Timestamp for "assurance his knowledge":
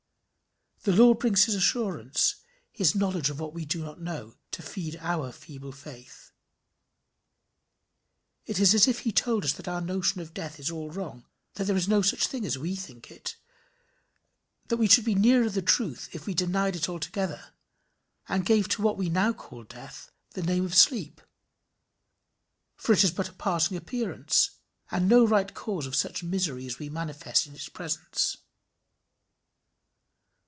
1.53-3.29